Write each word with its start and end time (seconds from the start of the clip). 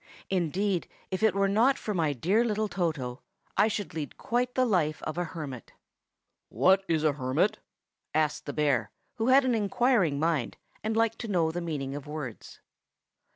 Indeed, 0.31 0.87
if 1.11 1.21
it 1.21 1.35
were 1.35 1.47
not 1.47 1.77
for 1.77 1.93
my 1.93 2.11
dear 2.11 2.43
little 2.43 2.67
Toto, 2.67 3.21
I 3.55 3.67
should 3.67 3.93
lead 3.93 4.17
quite 4.17 4.55
the 4.55 4.65
life 4.65 5.03
of 5.03 5.15
a 5.15 5.25
hermit." 5.25 5.73
"What 6.49 6.83
is 6.87 7.03
a 7.03 7.13
hermit?" 7.13 7.59
asked 8.11 8.47
the 8.47 8.51
bear, 8.53 8.89
who 9.17 9.27
had 9.27 9.45
an 9.45 9.53
inquiring 9.53 10.17
mind, 10.17 10.57
and 10.83 10.97
liked 10.97 11.19
to 11.19 11.27
know 11.27 11.51
the 11.51 11.61
meaning 11.61 11.93
of 11.95 12.07
words. 12.07 12.61